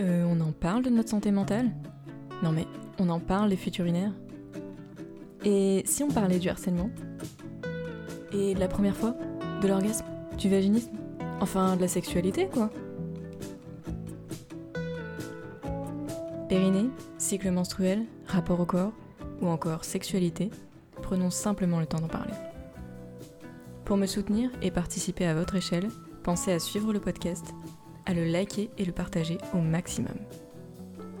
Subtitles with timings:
[0.00, 1.70] Euh, on en parle de notre santé mentale?
[2.42, 2.66] Non mais,
[2.98, 4.12] on en parle des fuites urinaires?
[5.44, 6.90] Et si on parlait du harcèlement?
[8.32, 9.14] Et de la première fois?
[9.60, 10.06] De l'orgasme?
[10.38, 10.92] Du vaginisme?
[11.40, 12.70] Enfin, de la sexualité, quoi?
[16.48, 16.88] Périnée,
[17.18, 18.92] cycle menstruel, rapport au corps,
[19.42, 20.50] ou encore sexualité,
[21.02, 22.32] prenons simplement le temps d'en parler.
[23.84, 25.88] Pour me soutenir et participer à votre échelle,
[26.22, 27.54] pensez à suivre le podcast
[28.06, 30.16] à le liker et le partager au maximum.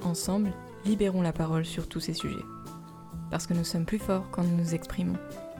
[0.02, 0.52] Ensemble,
[0.84, 2.44] libérons la parole sur tous ces sujets.
[3.30, 5.18] Parce que nous sommes plus forts quand nous nous exprimons.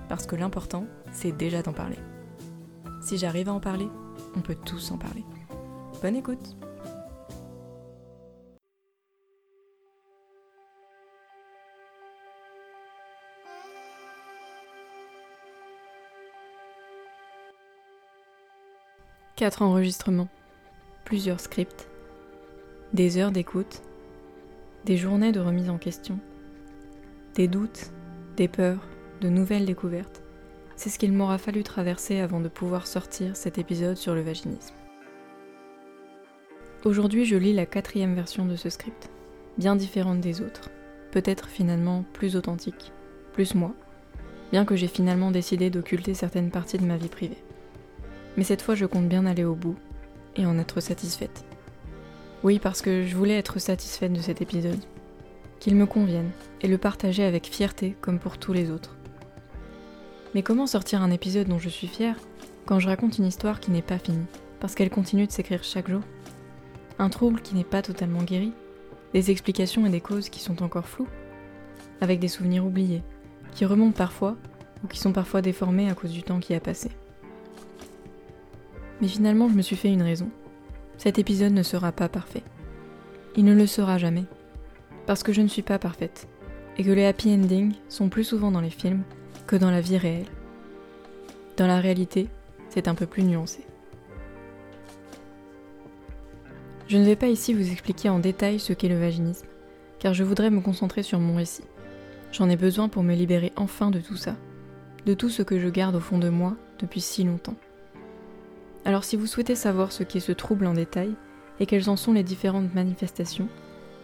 [0.09, 1.99] Parce que l'important, c'est déjà d'en parler.
[3.01, 3.89] Si j'arrive à en parler,
[4.37, 5.25] on peut tous en parler.
[6.03, 6.57] Bonne écoute
[19.37, 20.29] Quatre enregistrements
[21.11, 21.89] plusieurs scripts,
[22.93, 23.83] des heures d'écoute,
[24.85, 26.21] des journées de remise en question,
[27.35, 27.91] des doutes,
[28.37, 28.87] des peurs,
[29.21, 30.23] de nouvelles découvertes.
[30.77, 34.73] C'est ce qu'il m'aura fallu traverser avant de pouvoir sortir cet épisode sur le vaginisme.
[36.85, 39.11] Aujourd'hui, je lis la quatrième version de ce script,
[39.59, 40.71] bien différente des autres,
[41.11, 42.93] peut-être finalement plus authentique,
[43.33, 43.75] plus moi,
[44.53, 47.43] bien que j'ai finalement décidé d'occulter certaines parties de ma vie privée.
[48.37, 49.75] Mais cette fois, je compte bien aller au bout
[50.37, 51.45] et en être satisfaite.
[52.43, 54.81] Oui, parce que je voulais être satisfaite de cet épisode,
[55.59, 56.31] qu'il me convienne,
[56.63, 58.97] et le partager avec fierté comme pour tous les autres.
[60.35, 62.17] Mais comment sortir un épisode dont je suis fière
[62.65, 64.27] quand je raconte une histoire qui n'est pas finie,
[64.61, 66.03] parce qu'elle continue de s'écrire chaque jour?
[66.99, 68.53] Un trouble qui n'est pas totalement guéri
[69.13, 71.09] Des explications et des causes qui sont encore floues
[72.01, 73.03] Avec des souvenirs oubliés,
[73.53, 74.37] qui remontent parfois,
[74.85, 76.91] ou qui sont parfois déformés à cause du temps qui a passé.
[79.01, 80.29] Mais finalement, je me suis fait une raison.
[80.99, 82.43] Cet épisode ne sera pas parfait.
[83.37, 84.25] Il ne le sera jamais.
[85.07, 86.29] Parce que je ne suis pas parfaite.
[86.77, 89.03] Et que les happy endings sont plus souvent dans les films
[89.47, 90.27] que dans la vie réelle.
[91.57, 92.29] Dans la réalité,
[92.69, 93.65] c'est un peu plus nuancé.
[96.89, 99.47] Je ne vais pas ici vous expliquer en détail ce qu'est le vaginisme,
[99.99, 101.65] car je voudrais me concentrer sur mon récit.
[102.33, 104.37] J'en ai besoin pour me libérer enfin de tout ça,
[105.07, 107.57] de tout ce que je garde au fond de moi depuis si longtemps.
[108.85, 111.15] Alors si vous souhaitez savoir ce qu'est ce trouble en détail
[111.59, 113.49] et quelles en sont les différentes manifestations,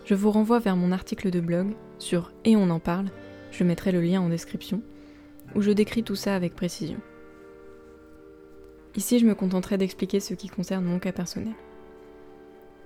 [0.04, 3.06] je vous renvoie vers mon article de blog sur Et on en parle,
[3.50, 4.82] je mettrai le lien en description,
[5.54, 7.00] où je décris tout ça avec précision.
[8.96, 11.54] Ici, je me contenterai d'expliquer ce qui concerne mon cas personnel.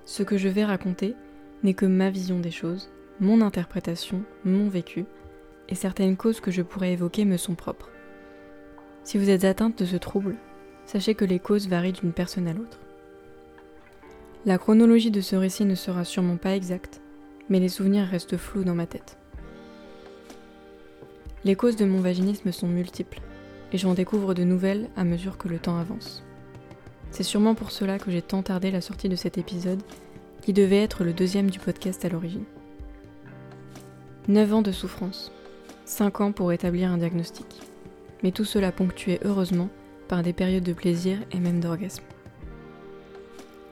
[0.05, 1.15] Ce que je vais raconter
[1.63, 5.05] n'est que ma vision des choses, mon interprétation, mon vécu,
[5.69, 7.89] et certaines causes que je pourrais évoquer me sont propres.
[9.03, 10.35] Si vous êtes atteinte de ce trouble,
[10.85, 12.79] sachez que les causes varient d'une personne à l'autre.
[14.45, 17.01] La chronologie de ce récit ne sera sûrement pas exacte,
[17.49, 19.17] mais les souvenirs restent flous dans ma tête.
[21.43, 23.21] Les causes de mon vaginisme sont multiples,
[23.71, 26.23] et j'en découvre de nouvelles à mesure que le temps avance.
[27.11, 29.81] C'est sûrement pour cela que j'ai tant tardé la sortie de cet épisode,
[30.41, 32.45] qui devait être le deuxième du podcast à l'origine.
[34.27, 35.31] 9 ans de souffrance,
[35.85, 37.59] 5 ans pour établir un diagnostic,
[38.23, 39.69] mais tout cela ponctué heureusement
[40.11, 42.03] par des périodes de plaisir et même d'orgasme.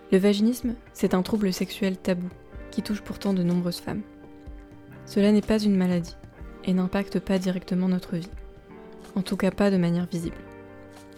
[0.09, 2.29] Le vaginisme, c'est un trouble sexuel tabou
[2.71, 4.03] qui touche pourtant de nombreuses femmes.
[5.05, 6.15] Cela n'est pas une maladie
[6.63, 8.29] et n'impacte pas directement notre vie,
[9.15, 10.37] en tout cas pas de manière visible.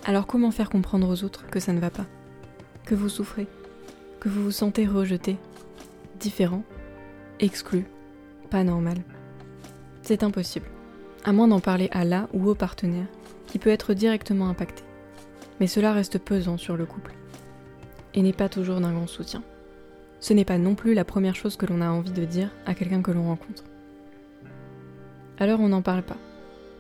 [0.06, 2.08] Alors comment faire comprendre aux autres que ça ne va pas?
[2.84, 3.46] Que vous souffrez?
[4.20, 5.38] Que vous vous sentez rejeté?
[6.20, 6.64] Différent?
[7.40, 7.86] Exclu?
[8.50, 8.98] Pas normal.
[10.02, 10.66] C'est impossible,
[11.24, 13.06] à moins d'en parler à la ou au partenaire
[13.46, 14.82] qui peut être directement impacté
[15.62, 17.14] mais cela reste pesant sur le couple,
[18.16, 19.44] et n'est pas toujours d'un grand soutien.
[20.20, 22.74] Ce n'est pas non plus la première chose que l'on a envie de dire à
[22.74, 23.64] quelqu'un que l'on rencontre.
[25.38, 26.18] Alors on n'en parle pas,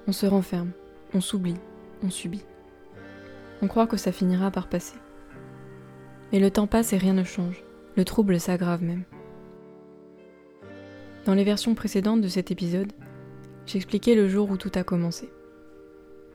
[0.07, 0.71] on se renferme,
[1.13, 1.57] on s'oublie,
[2.03, 2.43] on subit.
[3.61, 4.97] On croit que ça finira par passer.
[6.33, 7.63] Mais le temps passe et rien ne change,
[7.95, 9.03] le trouble s'aggrave même.
[11.25, 12.91] Dans les versions précédentes de cet épisode,
[13.67, 15.29] j'expliquais le jour où tout a commencé.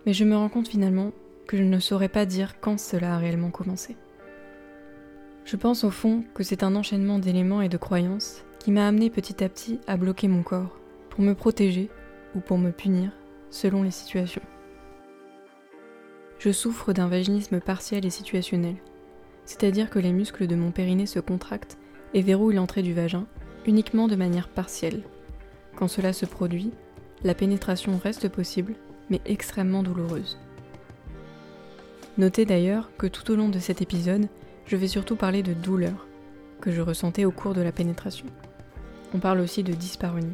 [0.07, 1.11] Mais je me rends compte finalement
[1.47, 3.97] que je ne saurais pas dire quand cela a réellement commencé.
[5.45, 9.11] Je pense au fond que c'est un enchaînement d'éléments et de croyances qui m'a amené
[9.11, 10.77] petit à petit à bloquer mon corps
[11.11, 11.89] pour me protéger
[12.35, 13.13] ou pour me punir
[13.51, 14.43] selon les situations.
[16.39, 18.77] Je souffre d'un vaginisme partiel et situationnel,
[19.45, 21.79] c'est-à-dire que les muscles de mon périnée se contractent
[22.13, 23.27] et verrouillent l'entrée du vagin
[23.67, 25.03] uniquement de manière partielle.
[25.77, 26.73] Quand cela se produit,
[27.25, 28.75] la pénétration reste possible,
[29.11, 30.39] mais extrêmement douloureuse.
[32.19, 34.29] Notez d'ailleurs que tout au long de cet épisode,
[34.67, 36.07] je vais surtout parler de douleur,
[36.63, 38.27] que je ressentais au cours de la pénétration.
[39.15, 40.33] On parle aussi de dysparonie.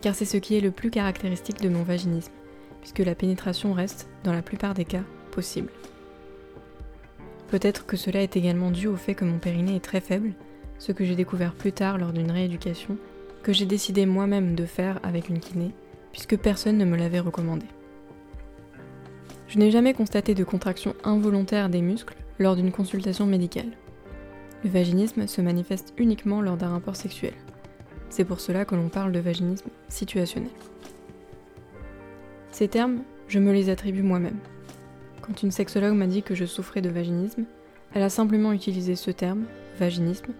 [0.00, 2.32] Car c'est ce qui est le plus caractéristique de mon vaginisme,
[2.80, 5.70] puisque la pénétration reste, dans la plupart des cas, possible.
[7.46, 10.32] Peut-être que cela est également dû au fait que mon périnée est très faible,
[10.80, 12.96] ce que j'ai découvert plus tard lors d'une rééducation,
[13.44, 15.70] que j'ai décidé moi-même de faire avec une kiné,
[16.10, 17.66] puisque personne ne me l'avait recommandé.
[19.48, 23.70] Je n'ai jamais constaté de contraction involontaire des muscles lors d'une consultation médicale.
[24.62, 27.32] Le vaginisme se manifeste uniquement lors d'un rapport sexuel.
[28.10, 30.50] C'est pour cela que l'on parle de vaginisme situationnel.
[32.52, 34.38] Ces termes, je me les attribue moi-même.
[35.22, 37.44] Quand une sexologue m'a dit que je souffrais de vaginisme,
[37.94, 39.44] elle a simplement utilisé ce terme,
[39.78, 40.32] vaginisme,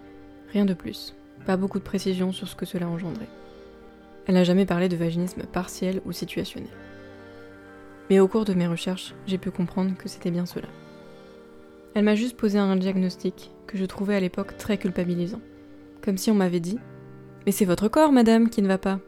[0.53, 1.15] rien de plus,
[1.47, 3.29] pas beaucoup de précision sur ce que cela engendrait.
[4.27, 6.69] Elle n'a jamais parlé de vaginisme partiel ou situationnel.
[8.11, 10.69] Mais au cours de mes recherches, j'ai pu comprendre que c'était bien cela.
[11.95, 15.41] Elle m'a juste posé un diagnostic que je trouvais à l'époque très culpabilisant.
[16.03, 16.79] Comme si on m'avait dit
[17.45, 19.01] Mais c'est votre corps, madame, qui ne va pas.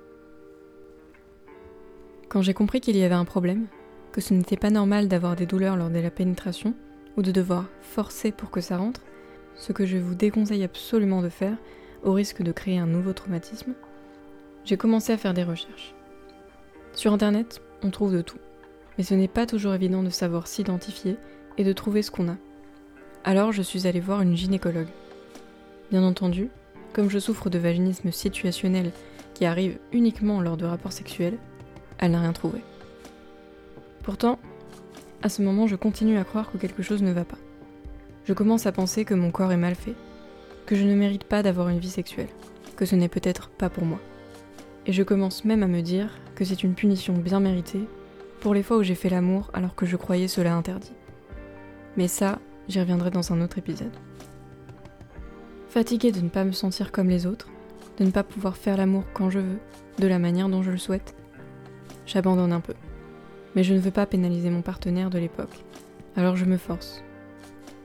[2.29, 3.67] Quand j'ai compris qu'il y avait un problème,
[4.13, 6.75] que ce n'était pas normal d'avoir des douleurs lors de la pénétration,
[7.17, 9.03] ou de devoir forcer pour que ça rentre,
[9.57, 11.57] ce que je vous déconseille absolument de faire,
[12.03, 13.75] au risque de créer un nouveau traumatisme,
[14.65, 15.95] j'ai commencé à faire des recherches.
[16.93, 18.39] Sur Internet, on trouve de tout,
[19.01, 21.17] mais ce n'est pas toujours évident de savoir s'identifier
[21.57, 22.37] et de trouver ce qu'on a.
[23.25, 24.91] Alors je suis allée voir une gynécologue.
[25.91, 26.51] Bien entendu,
[26.93, 28.93] comme je souffre de vaginisme situationnel
[29.33, 31.39] qui arrive uniquement lors de rapports sexuels,
[31.97, 32.61] elle n'a rien trouvé.
[34.03, 34.39] Pourtant,
[35.23, 37.39] à ce moment, je continue à croire que quelque chose ne va pas.
[38.27, 39.95] Je commence à penser que mon corps est mal fait,
[40.67, 42.29] que je ne mérite pas d'avoir une vie sexuelle,
[42.77, 44.01] que ce n'est peut-être pas pour moi.
[44.85, 47.89] Et je commence même à me dire que c'est une punition bien méritée
[48.41, 50.93] pour les fois où j'ai fait l'amour alors que je croyais cela interdit.
[51.97, 52.39] Mais ça,
[52.69, 53.93] j'y reviendrai dans un autre épisode.
[55.69, 57.49] Fatiguée de ne pas me sentir comme les autres,
[57.99, 59.59] de ne pas pouvoir faire l'amour quand je veux,
[59.99, 61.15] de la manière dont je le souhaite,
[62.07, 62.75] j'abandonne un peu.
[63.55, 65.65] Mais je ne veux pas pénaliser mon partenaire de l'époque,
[66.17, 67.03] alors je me force.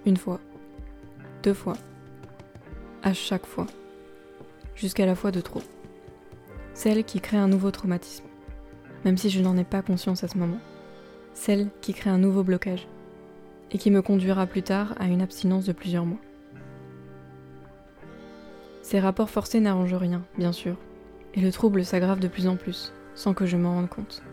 [0.06, 0.40] Une fois,
[1.44, 1.78] deux fois,
[3.04, 3.68] à chaque fois,
[4.76, 5.62] jusqu'à la fois de trop.
[6.74, 8.26] Celle qui crée un nouveau traumatisme,
[9.06, 10.60] même si je n'en ai pas conscience à ce moment.
[11.34, 12.88] Celle qui crée un nouveau blocage,
[13.72, 16.20] et qui me conduira plus tard à une abstinence de plusieurs mois.
[18.82, 20.76] Ces rapports forcés n'arrangent rien, bien sûr,
[21.34, 24.24] et le trouble s'aggrave de plus en plus, sans que je m'en rende compte.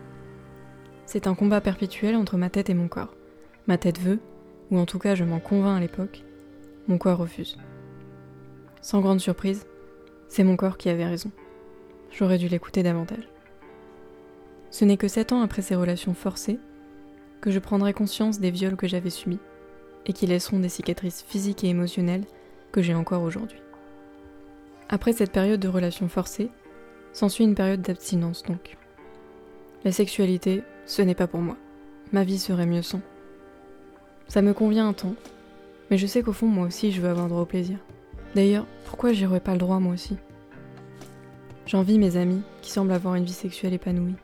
[1.07, 3.15] C'est un combat perpétuel entre ma tête et mon corps.
[3.67, 4.21] Ma tête veut,
[4.71, 6.25] ou en tout cas je m'en convainc à l'époque,
[6.89, 7.59] mon corps refuse.
[8.81, 9.67] Sans grande surprise,
[10.29, 11.31] c'est mon corps qui avait raison.
[12.11, 13.32] J'aurais dû l'écouter davantage.
[14.73, 16.59] Ce n'est que sept ans après ces relations forcées
[17.43, 19.39] que je prendrai conscience des viols que j'avais subis
[20.07, 22.25] et qui laisseront des cicatrices physiques et émotionnelles
[22.73, 23.61] que j'ai encore aujourd'hui.
[24.89, 26.49] Après cette période de relations forcées,
[27.13, 28.79] s'ensuit une période d'abstinence donc.
[29.85, 31.59] La sexualité, ce n'est pas pour moi.
[32.13, 33.03] Ma vie serait mieux sans.
[34.27, 35.17] Ça me convient un temps,
[35.91, 37.77] mais je sais qu'au fond, moi aussi, je veux avoir droit au plaisir.
[38.35, 40.17] D'ailleurs, pourquoi j'y aurais pas le droit moi aussi?
[41.67, 44.15] J'envie mes amis qui semblent avoir une vie sexuelle épanouie,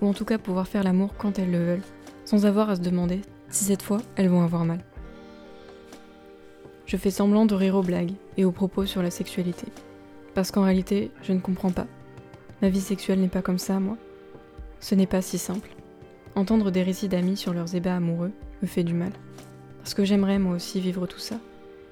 [0.00, 1.82] ou en tout cas pouvoir faire l'amour quand elles le veulent,
[2.24, 4.84] sans avoir à se demander si cette fois elles vont avoir mal.
[6.86, 9.66] Je fais semblant de rire aux blagues et aux propos sur la sexualité,
[10.34, 11.86] parce qu'en réalité, je ne comprends pas.
[12.62, 13.96] Ma vie sexuelle n'est pas comme ça, moi.
[14.80, 15.70] Ce n'est pas si simple.
[16.34, 19.12] Entendre des récits d'amis sur leurs ébats amoureux me fait du mal.
[19.78, 21.36] Parce que j'aimerais moi aussi vivre tout ça.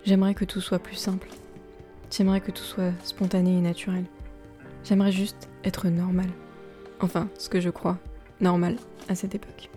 [0.04, 1.28] J'aimerais que tout soit plus simple.
[2.10, 4.04] J'aimerais que tout soit spontané et naturel.
[4.84, 6.28] J'aimerais juste être normal.
[7.00, 7.98] Enfin, ce que je crois,
[8.40, 8.76] normal
[9.08, 9.70] à cette époque.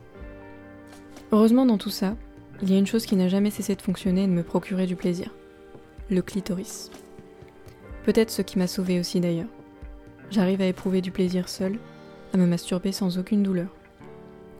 [1.31, 2.15] Heureusement, dans tout ça,
[2.61, 4.85] il y a une chose qui n'a jamais cessé de fonctionner et de me procurer
[4.85, 5.33] du plaisir.
[6.09, 6.91] Le clitoris.
[8.03, 9.47] Peut-être ce qui m'a sauvé aussi d'ailleurs.
[10.29, 11.77] J'arrive à éprouver du plaisir seul,
[12.33, 13.67] à me masturber sans aucune douleur.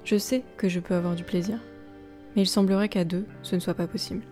[0.03, 1.60] Je sais que je peux avoir du plaisir,
[2.36, 4.24] mais il semblerait qu'à deux, ce ne soit pas possible.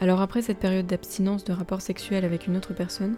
[0.00, 3.16] Alors après cette période d'abstinence de rapport sexuel avec une autre personne,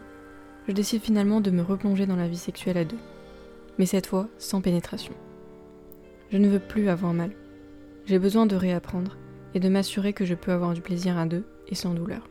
[0.67, 2.99] je décide finalement de me replonger dans la vie sexuelle à deux,
[3.79, 5.15] mais cette fois sans pénétration.
[6.31, 7.33] Je ne veux plus avoir mal.
[8.07, 9.17] J'ai besoin de réapprendre
[9.55, 12.29] et de m'assurer que je peux avoir du plaisir à deux et sans douleur.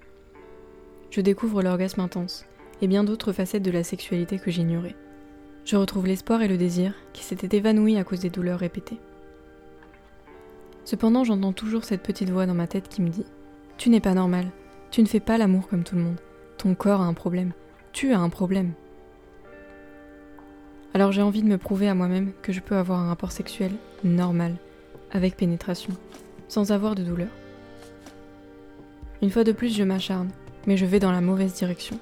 [1.12, 2.46] Je découvre l'orgasme intense
[2.82, 4.96] et bien d'autres facettes de la sexualité que j'ignorais.
[5.66, 8.98] Je retrouve l'espoir et le désir qui s'étaient évanouis à cause des douleurs répétées.
[10.84, 13.26] Cependant, j'entends toujours cette petite voix dans ma tête qui me dit
[13.78, 14.48] Tu n'es pas normal,
[14.90, 16.20] tu ne fais pas l'amour comme tout le monde,
[16.58, 17.54] ton corps a un problème,
[17.94, 18.74] tu as un problème.
[20.94, 23.72] Alors j'ai envie de me prouver à moi-même que je peux avoir un rapport sexuel
[24.04, 24.56] normal,
[25.12, 25.94] avec pénétration,
[26.48, 27.30] sans avoir de douleur.
[29.22, 30.32] Une fois de plus, je m'acharne,
[30.68, 32.00] mais je vais dans la mauvaise direction.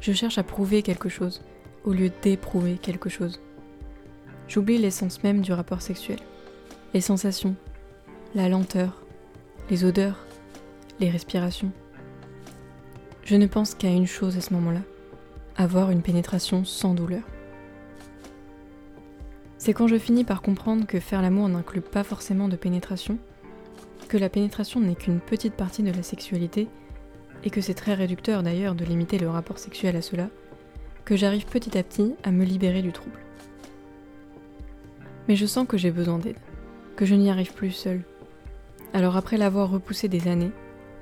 [0.00, 1.42] Je cherche à prouver quelque chose,
[1.84, 3.40] au lieu d'éprouver quelque chose.
[4.48, 6.18] J'oublie l'essence même du rapport sexuel.
[6.94, 7.54] Les sensations,
[8.34, 9.02] la lenteur,
[9.70, 10.24] les odeurs,
[11.00, 11.70] les respirations.
[13.24, 14.80] Je ne pense qu'à une chose à ce moment-là,
[15.62, 17.22] avoir une pénétration sans douleur.
[19.58, 23.18] C'est quand je finis par comprendre que faire l'amour n'inclut pas forcément de pénétration,
[24.08, 26.66] que la pénétration n'est qu'une petite partie de la sexualité,
[27.44, 30.30] et que c'est très réducteur d'ailleurs de limiter le rapport sexuel à cela,
[31.04, 33.18] que j'arrive petit à petit à me libérer du trouble.
[35.28, 36.38] Mais je sens que j'ai besoin d'aide,
[36.96, 38.02] que je n'y arrive plus seule.
[38.94, 40.52] Alors après l'avoir repoussé des années,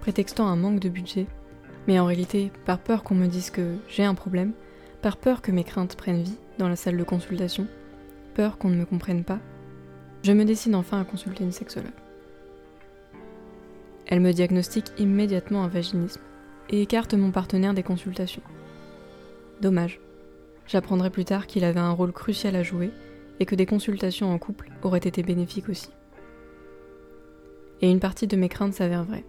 [0.01, 1.27] prétextant un manque de budget,
[1.87, 4.53] mais en réalité par peur qu'on me dise que j'ai un problème,
[5.03, 7.67] par peur que mes craintes prennent vie dans la salle de consultation,
[8.35, 9.39] peur qu'on ne me comprenne pas,
[10.23, 11.93] je me décide enfin à consulter une sexologue.
[14.07, 16.23] Elle me diagnostique immédiatement un vaginisme
[16.71, 18.43] et écarte mon partenaire des consultations.
[19.61, 20.01] Dommage.
[20.67, 22.91] J'apprendrai plus tard qu'il avait un rôle crucial à jouer
[23.41, 25.91] et que des consultations en couple auraient été bénéfiques aussi.
[27.81, 29.25] Et une partie de mes craintes s'avère vraie.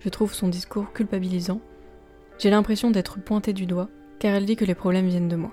[0.00, 1.60] Je trouve son discours culpabilisant.
[2.38, 3.88] J'ai l'impression d'être pointée du doigt
[4.18, 5.52] car elle dit que les problèmes viennent de moi.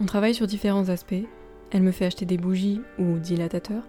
[0.00, 1.26] On travaille sur différents aspects.
[1.72, 3.84] Elle me fait acheter des bougies ou dilatateurs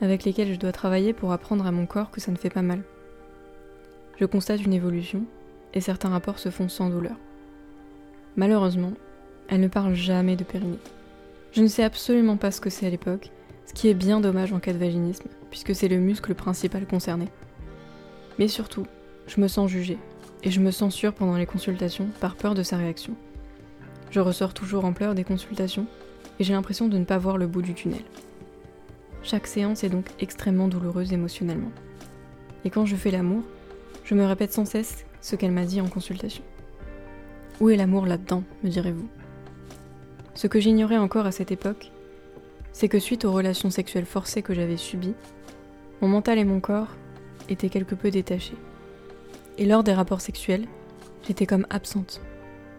[0.00, 2.62] avec lesquels je dois travailler pour apprendre à mon corps que ça ne fait pas
[2.62, 2.82] mal.
[4.18, 5.24] Je constate une évolution
[5.74, 7.16] et certains rapports se font sans douleur.
[8.36, 8.92] Malheureusement,
[9.48, 10.78] elle ne parle jamais de périnée.
[11.52, 13.30] Je ne sais absolument pas ce que c'est à l'époque,
[13.64, 17.28] ce qui est bien dommage en cas de vaginisme, puisque c'est le muscle principal concerné.
[18.38, 18.86] Mais surtout,
[19.26, 19.98] je me sens jugée,
[20.42, 23.14] et je me censure pendant les consultations par peur de sa réaction.
[24.10, 25.86] Je ressors toujours en pleurs des consultations,
[26.38, 28.04] et j'ai l'impression de ne pas voir le bout du tunnel.
[29.22, 31.72] Chaque séance est donc extrêmement douloureuse émotionnellement.
[32.64, 33.42] Et quand je fais l'amour,
[34.04, 36.44] je me répète sans cesse ce qu'elle m'a dit en consultation.
[37.60, 39.08] Où est l'amour là-dedans, me direz-vous?
[40.34, 41.90] Ce que j'ignorais encore à cette époque,
[42.72, 45.14] c'est que suite aux relations sexuelles forcées que j'avais subies,
[46.02, 46.94] mon mental et mon corps
[47.48, 48.56] étaient quelque peu détachés.
[49.58, 50.66] Et lors des rapports sexuels,
[51.26, 52.20] j'étais comme absente,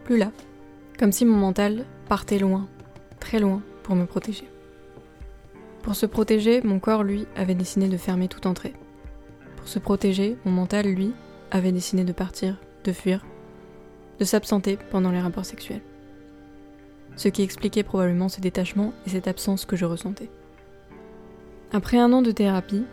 [0.03, 0.31] plus là,
[0.99, 2.67] comme si mon mental partait loin,
[3.19, 4.47] très loin, pour me protéger.
[5.81, 8.73] Pour se protéger, mon corps, lui, avait décidé de fermer toute entrée.
[9.55, 11.13] Pour se protéger, mon mental, lui,
[11.51, 13.25] avait décidé de partir, de fuir,
[14.19, 15.81] de s'absenter pendant les rapports sexuels.
[17.15, 20.29] Ce qui expliquait probablement ce détachement et cette absence que je ressentais.
[21.71, 22.83] Après un an de thérapie,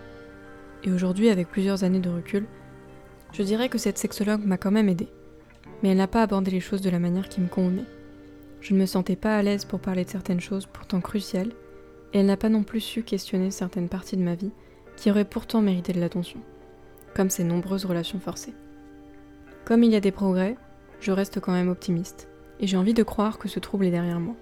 [0.85, 2.47] et aujourd'hui avec plusieurs années de recul,
[3.35, 5.09] je dirais que cette sexologue m'a quand même aidé.
[5.83, 7.85] Mais elle n'a pas abordé les choses de la manière qui me convenait.
[8.61, 11.53] Je ne me sentais pas à l'aise pour parler de certaines choses pourtant cruciales
[12.13, 14.53] et elle n'a pas non plus su questionner certaines parties de ma vie
[14.97, 16.41] qui auraient pourtant mérité de l'attention,
[17.15, 18.55] comme ces nombreuses relations forcées.
[19.65, 20.57] Comme il y a des progrès,
[21.01, 22.29] je reste quand même optimiste,
[22.61, 24.37] et j'ai envie de croire que ce trouble est derrière moi.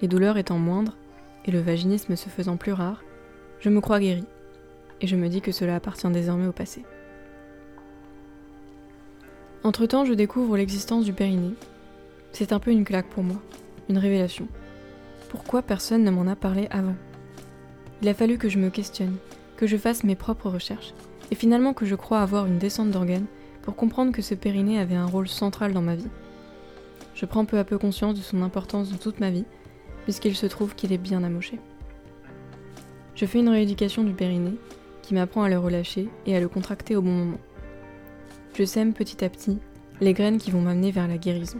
[0.00, 0.96] Les douleurs étant moindres,
[1.44, 3.02] et le vaginisme se faisant plus rare,
[3.58, 4.26] je me crois guérie,
[5.00, 6.84] et je me dis que cela appartient désormais au passé.
[9.64, 11.54] Entre-temps, je découvre l'existence du périnée.
[12.32, 13.40] C'est un peu une claque pour moi,
[13.88, 14.46] une révélation.
[15.30, 16.94] Pourquoi personne ne m'en a parlé avant?
[18.02, 19.16] Il a fallu que je me questionne,
[19.56, 20.92] que je fasse mes propres recherches,
[21.30, 23.24] et finalement que je crois avoir une descente d'organes
[23.62, 26.10] pour comprendre que ce périnée avait un rôle central dans ma vie.
[27.14, 29.46] Je prends peu à peu conscience de son importance dans toute ma vie,
[30.02, 31.58] puisqu'il se trouve qu'il est bien amoché.
[33.14, 34.58] Je fais une rééducation du périnée,
[35.00, 37.38] qui m'apprend à le relâcher et à le contracter au bon moment.
[38.54, 39.58] Je sème petit à petit
[40.00, 41.58] les graines qui vont m'amener vers la guérison.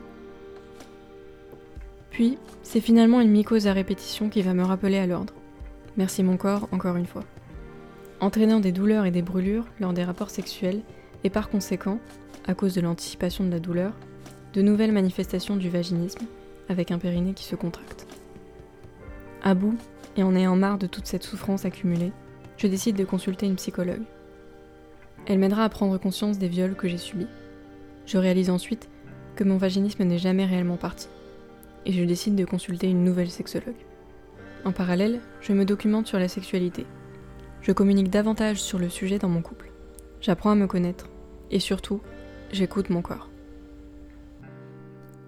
[2.11, 5.35] Puis, c'est finalement une mycose à répétition qui va me rappeler à l'ordre.
[5.97, 7.25] Merci mon corps, encore une fois.
[8.21, 10.83] Entraînant des douleurs et des brûlures lors des rapports sexuels,
[11.25, 11.99] et par conséquent,
[12.47, 13.93] à cause de l'anticipation de la douleur,
[14.53, 16.27] de nouvelles manifestations du vaginisme,
[16.69, 18.07] avec un périnée qui se contracte.
[19.43, 19.77] À bout,
[20.17, 22.13] et en ayant marre de toute cette souffrance accumulée,
[22.57, 24.03] je décide de consulter une psychologue.
[25.27, 27.27] Elle m'aidera à prendre conscience des viols que j'ai subis.
[28.07, 28.89] Je réalise ensuite
[29.37, 31.09] que mon vaginisme n'est jamais réellement parti
[31.87, 33.75] et je décide de consulter une nouvelle sexologue.
[34.65, 36.87] En parallèle, je me documente sur la sexualité.
[37.61, 39.73] Je communique davantage sur le sujet dans mon couple.
[40.21, 41.07] J'apprends à me connaître
[41.51, 42.01] et surtout,
[42.53, 43.29] j'écoute mon corps.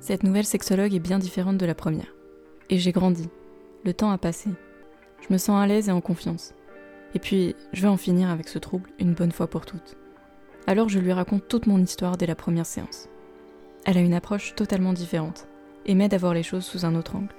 [0.00, 2.14] Cette nouvelle sexologue est bien différente de la première.
[2.70, 3.28] Et j'ai grandi.
[3.84, 4.50] Le temps a passé.
[5.20, 6.54] Je me sens à l'aise et en confiance.
[7.16, 9.96] Et puis, je veux en finir avec ce trouble une bonne fois pour toutes.
[10.66, 13.08] Alors je lui raconte toute mon histoire dès la première séance.
[13.86, 15.48] Elle a une approche totalement différente
[15.86, 17.34] et m'aide à voir les choses sous un autre angle.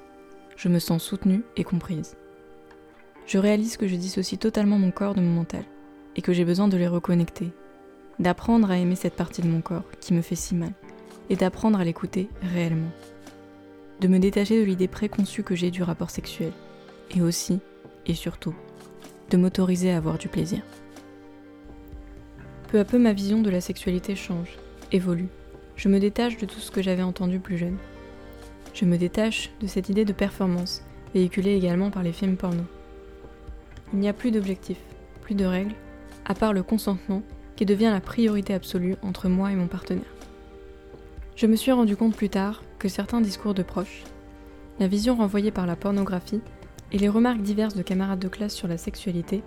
[0.56, 2.18] Je me sens soutenue et comprise.
[3.28, 5.64] Je réalise que je dissocie totalement mon corps de mon mental
[6.16, 7.52] et que j'ai besoin de les reconnecter.
[8.18, 10.74] d'apprendre à aimer cette partie de mon corps qui me fait si mal,
[11.30, 12.90] et d'apprendre à l'écouter réellement.
[14.02, 16.52] De me détacher de l'idée préconçue que j'ai du rapport sexuel,
[17.16, 17.60] et aussi,
[18.08, 18.56] et surtout,
[19.30, 20.62] de m'autoriser à avoir du plaisir.
[22.70, 24.58] Peu à peu, ma vision de la sexualité change,
[24.92, 25.30] évolue.
[25.76, 27.78] Je me détache de tout ce que j'avais entendu plus jeune.
[28.74, 32.64] Je me détache de cette idée de performance, véhiculée également par les films porno.
[33.94, 34.82] Il n'y a plus d'objectifs,
[35.22, 35.76] plus de règles,
[36.26, 37.24] à part le consentement
[37.56, 40.04] qui devient la priorité absolue entre moi et mon partenaire.
[41.36, 44.04] Je me suis rendu compte plus tard que certains discours de proches,
[44.80, 46.42] la vision renvoyée par la pornographie
[46.92, 49.44] et les remarques diverses de camarades de classe sur la sexualité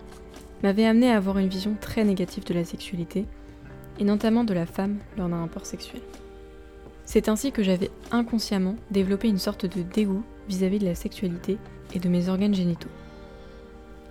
[0.62, 3.26] m'avaient amené à avoir une vision très négative de la sexualité,
[3.98, 6.02] et notamment de la femme lors d'un rapport sexuel.
[7.04, 11.58] C'est ainsi que j'avais inconsciemment développé une sorte de dégoût vis-à-vis -vis de la sexualité
[11.94, 12.90] et de mes organes génitaux.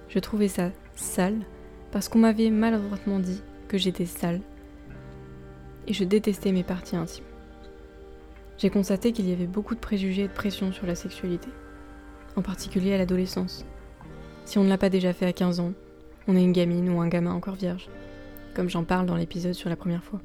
[0.10, 1.40] Je trouvais ça sale
[1.92, 4.42] parce qu'on m'avait maladroitement dit que j'étais sale
[5.88, 7.24] et je détestais mes parties intimes.
[8.58, 11.48] J'ai constaté qu'il y avait beaucoup de préjugés et de pression sur la sexualité,
[12.40, 13.66] en particulier à l'adolescence.
[14.46, 15.74] Si on ne l'a pas déjà fait à 15 ans,
[16.28, 17.90] on est une gamine ou un gamin encore vierge,
[18.56, 20.22] comme j'en parle dans l'épisode sur la première fois.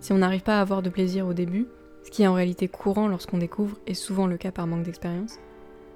[0.00, 1.66] Si on n'arrive pas à avoir de plaisir au début,
[2.04, 5.38] ce qui est en réalité courant lorsqu'on découvre et souvent le cas par manque d'expérience,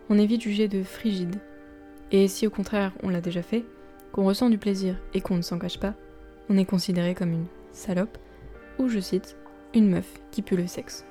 [0.09, 1.37] on est vite jugé de frigide.
[2.11, 3.65] Et si au contraire on l'a déjà fait,
[4.13, 5.95] qu'on ressent du plaisir et qu'on ne s'en cache pas,
[6.49, 8.17] on est considéré comme une salope
[8.79, 9.37] ou, je cite,
[9.75, 11.05] une meuf qui pue le sexe.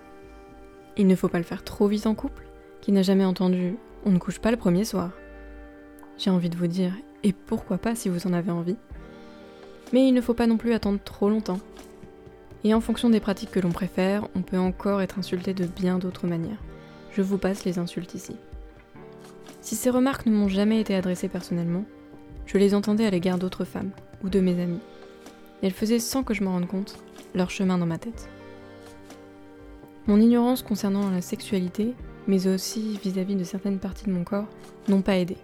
[0.97, 2.47] Il ne faut pas le faire trop vite en couple,
[2.81, 5.12] qui n'a jamais entendu on ne couche pas le premier soir.
[6.17, 6.93] J'ai envie de vous dire,
[7.24, 8.77] et pourquoi pas si vous en avez envie.
[9.91, 11.60] Mais il ne faut pas non plus attendre trop longtemps.
[12.63, 16.00] Et en fonction des pratiques que l'on préfère, on peut encore être insulté de bien
[16.00, 16.62] d'autres manières.
[17.12, 18.36] Je vous passe les insultes ici.
[19.62, 21.86] Si ces remarques ne m'ont jamais été adressées personnellement,
[22.45, 23.91] je les entendais à l'égard d'autres femmes
[24.24, 24.79] ou de mes amis
[25.63, 26.97] elles faisaient sans que je m'en rende compte
[27.34, 28.30] leur chemin dans ma tête.
[30.08, 31.95] Mon ignorance concernant la sexualité,
[32.27, 34.47] mais aussi vis-à-vis de certaines parties de mon corps,
[34.88, 35.38] n'ont pas aidé.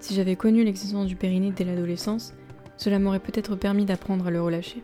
[0.00, 2.34] Si j'avais connu l'existence du périnée dès l'adolescence,
[2.76, 4.82] cela m'aurait peut-être permis d'apprendre à le relâcher.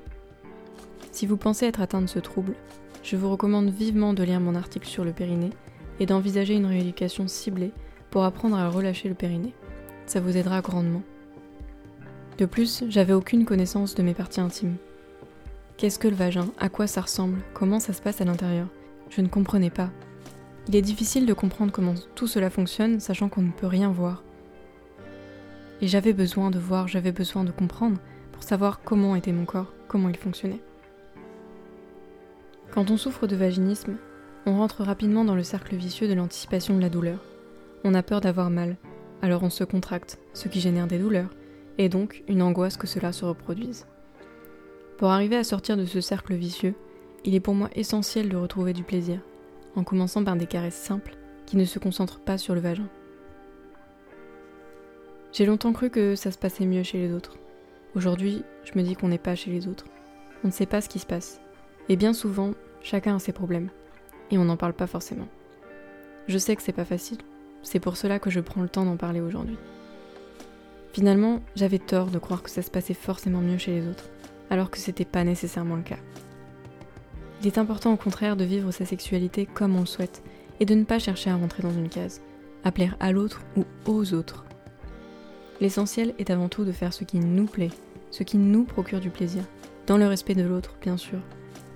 [1.11, 2.55] Si vous pensez être atteint de ce trouble,
[3.03, 5.51] je vous recommande vivement de lire mon article sur le périnée
[5.99, 7.73] et d'envisager une rééducation ciblée
[8.11, 9.55] pour apprendre à relâcher le périnée.
[10.07, 11.03] Ça vous aidera grandement.
[12.39, 14.77] De plus, j'avais aucune connaissance de mes parties intimes.
[15.77, 16.47] Qu'est-ce que le vagin?
[16.59, 17.41] À quoi ça ressemble?
[17.53, 18.69] Comment ça se passe à l'intérieur?
[19.11, 19.91] Je ne comprenais pas.
[20.69, 24.23] Il est difficile de comprendre comment tout cela fonctionne, sachant qu'on ne peut rien voir.
[25.81, 27.99] Et j'avais besoin de voir, j'avais besoin de comprendre
[28.33, 30.61] pour savoir comment était mon corps, comment il fonctionnait.
[32.71, 33.97] Quand on souffre de vaginisme,
[34.45, 37.25] on rentre rapidement dans le cercle vicieux de l'anticipation de la douleur.
[37.83, 38.77] On a peur d'avoir mal,
[39.23, 41.31] alors on se contracte, ce qui génère des douleurs,
[41.79, 43.87] et donc une angoisse que cela se reproduise.
[44.99, 46.75] Pour arriver à sortir de ce cercle vicieux,
[47.25, 49.21] il est pour moi essentiel de retrouver du plaisir,
[49.79, 52.89] en commençant par des caresses simples qui ne se concentrent pas sur le vagin.
[55.33, 57.37] J'ai longtemps cru que ça se passait mieux chez les autres.
[57.95, 59.85] Aujourd'hui, je me dis qu'on n'est pas chez les autres.
[60.43, 61.41] On ne sait pas ce qui se passe.
[61.89, 63.71] Et bien souvent, chacun a ses problèmes.
[64.33, 65.29] Et on n'en parle pas forcément.
[66.27, 67.19] Je sais que c'est pas facile.
[67.63, 69.59] C'est pour cela que je prends le temps d'en parler aujourd'hui.
[70.93, 74.09] Finalement, j'avais tort de croire que ça se passait forcément mieux chez les autres,
[74.51, 75.99] alors que c'était pas nécessairement le cas.
[77.41, 80.23] Il est important au contraire de vivre sa sexualité comme on le souhaite,
[80.61, 82.21] et de ne pas chercher à rentrer dans une case,
[82.65, 84.45] à plaire à l'autre ou aux autres.
[85.61, 87.71] L'essentiel est avant tout de faire ce qui nous plaît,
[88.11, 89.45] ce qui nous procure du plaisir,
[89.87, 91.19] dans le respect de l'autre, bien sûr,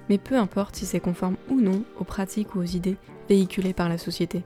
[0.08, 2.96] mais peu importe si c'est conforme ou non aux pratiques ou aux idées
[3.28, 4.42] véhiculées par la société.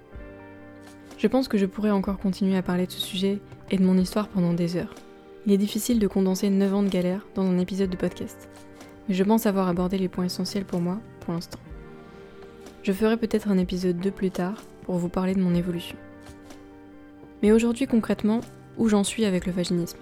[1.19, 3.97] Je pense que je pourrais encore continuer à parler de ce sujet et de mon
[3.97, 4.95] histoire pendant des heures.
[5.47, 8.49] Il est difficile de condenser 9 ans de galère dans un épisode de podcast,
[9.09, 11.59] mais je pense avoir abordé les points essentiels pour moi pour l'instant.
[12.83, 15.97] Je ferai peut-être un épisode 2 plus tard pour vous parler de mon évolution.
[17.43, 18.41] Mais aujourd'hui concrètement,
[18.79, 19.99] où j'en suis avec le vaginisme?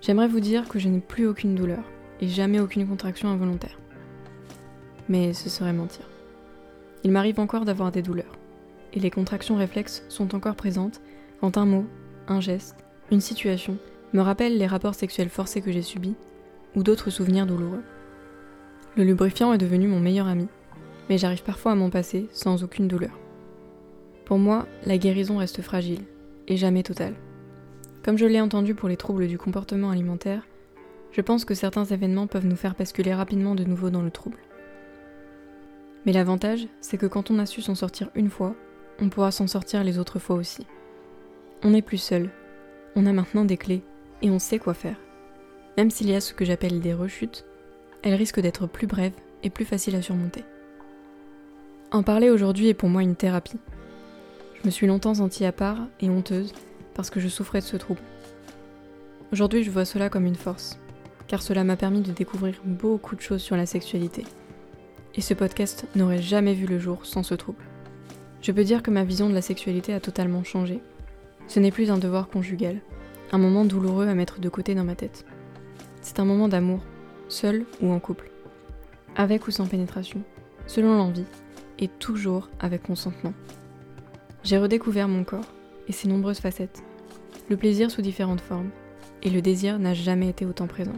[0.00, 1.82] J'aimerais vous dire que je n'ai plus aucune douleur
[2.20, 3.78] et jamais aucune contraction involontaire.
[5.08, 6.06] Mais ce serait mentir.
[7.04, 8.36] Il m'arrive encore d'avoir des douleurs
[8.92, 11.00] et les contractions réflexes sont encore présentes
[11.40, 11.86] quand un mot,
[12.28, 12.76] un geste,
[13.10, 13.76] une situation
[14.12, 16.14] me rappelle les rapports sexuels forcés que j'ai subis
[16.74, 17.82] ou d'autres souvenirs douloureux.
[18.96, 20.48] Le lubrifiant est devenu mon meilleur ami,
[21.08, 23.18] mais j'arrive parfois à m'en passer sans aucune douleur.
[24.24, 26.04] Pour moi, la guérison reste fragile
[26.48, 27.14] et jamais totale.
[28.04, 30.46] Comme je l'ai entendu pour les troubles du comportement alimentaire,
[31.12, 34.38] je pense que certains événements peuvent nous faire basculer rapidement de nouveau dans le trouble.
[36.06, 38.54] Mais l'avantage, c'est que quand on a su s'en sortir une fois,
[39.00, 40.66] on pourra s'en sortir les autres fois aussi.
[41.62, 42.30] On n'est plus seul,
[42.94, 43.82] on a maintenant des clés
[44.22, 44.96] et on sait quoi faire.
[45.76, 47.44] Même s'il y a ce que j'appelle des rechutes,
[48.02, 50.44] elles risquent d'être plus brèves et plus faciles à surmonter.
[51.90, 53.58] En parler aujourd'hui est pour moi une thérapie.
[54.60, 56.52] Je me suis longtemps sentie à part et honteuse
[56.94, 58.00] parce que je souffrais de ce trouble.
[59.32, 60.78] Aujourd'hui, je vois cela comme une force,
[61.26, 64.24] car cela m'a permis de découvrir beaucoup de choses sur la sexualité.
[65.16, 67.64] Et ce podcast n'aurait jamais vu le jour sans ce trouble.
[68.42, 70.80] Je peux dire que ma vision de la sexualité a totalement changé.
[71.48, 72.80] Ce n'est plus un devoir conjugal,
[73.32, 75.24] un moment douloureux à mettre de côté dans ma tête.
[76.04, 76.80] C'est un moment d'amour,
[77.28, 78.30] seul ou en couple,
[79.16, 80.22] avec ou sans pénétration,
[80.66, 81.24] selon l'envie,
[81.78, 83.32] et toujours avec consentement.
[84.42, 85.50] J'ai redécouvert mon corps
[85.88, 86.82] et ses nombreuses facettes,
[87.48, 88.68] le plaisir sous différentes formes,
[89.22, 90.92] et le désir n'a jamais été autant présent.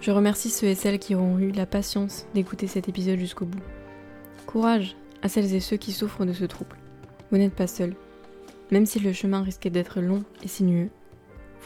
[0.00, 3.62] Je remercie ceux et celles qui auront eu la patience d'écouter cet épisode jusqu'au bout.
[4.46, 6.76] Courage à celles et ceux qui souffrent de ce trouble.
[7.30, 7.94] Vous n'êtes pas seuls.
[8.72, 10.90] Même si le chemin risquait d'être long et sinueux,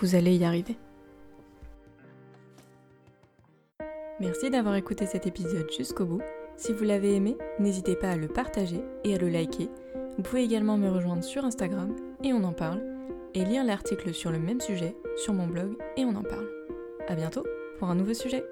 [0.03, 0.77] vous allez y arriver.
[4.21, 6.23] Merci d'avoir écouté cet épisode jusqu'au bout.
[6.57, 9.69] Si vous l'avez aimé, n'hésitez pas à le partager et à le liker.
[10.17, 12.81] Vous pouvez également me rejoindre sur Instagram et on en parle,
[13.35, 16.49] et lire l'article sur le même sujet sur mon blog et on en parle.
[17.09, 17.45] A bientôt
[17.79, 18.45] pour un nouveau sujet.